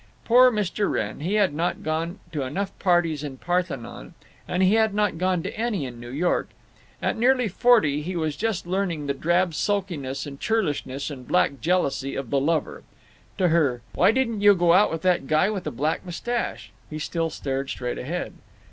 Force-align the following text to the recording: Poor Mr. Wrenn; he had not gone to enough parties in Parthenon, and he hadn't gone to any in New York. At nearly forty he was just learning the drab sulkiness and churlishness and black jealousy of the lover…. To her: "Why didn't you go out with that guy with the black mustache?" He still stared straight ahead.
Poor 0.25 0.49
Mr. 0.49 0.89
Wrenn; 0.89 1.19
he 1.19 1.35
had 1.35 1.53
not 1.53 1.83
gone 1.83 2.17
to 2.31 2.41
enough 2.41 2.71
parties 2.79 3.23
in 3.23 3.37
Parthenon, 3.37 4.15
and 4.47 4.63
he 4.63 4.73
hadn't 4.73 5.19
gone 5.19 5.43
to 5.43 5.55
any 5.55 5.85
in 5.85 5.99
New 5.99 6.09
York. 6.09 6.49
At 7.03 7.19
nearly 7.19 7.47
forty 7.47 8.01
he 8.01 8.15
was 8.15 8.35
just 8.35 8.65
learning 8.65 9.05
the 9.05 9.13
drab 9.13 9.53
sulkiness 9.53 10.25
and 10.25 10.39
churlishness 10.39 11.11
and 11.11 11.27
black 11.27 11.61
jealousy 11.61 12.15
of 12.15 12.31
the 12.31 12.39
lover…. 12.39 12.81
To 13.37 13.49
her: 13.49 13.83
"Why 13.93 14.11
didn't 14.11 14.41
you 14.41 14.55
go 14.55 14.73
out 14.73 14.89
with 14.89 15.03
that 15.03 15.27
guy 15.27 15.51
with 15.51 15.65
the 15.65 15.71
black 15.71 16.03
mustache?" 16.03 16.71
He 16.89 16.97
still 16.97 17.29
stared 17.29 17.69
straight 17.69 17.99
ahead. 17.99 18.33